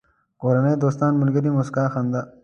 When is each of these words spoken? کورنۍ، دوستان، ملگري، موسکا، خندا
کورنۍ، 0.41 0.73
دوستان، 0.83 1.11
ملگري، 1.21 1.49
موسکا، 1.57 1.83
خندا 1.93 2.21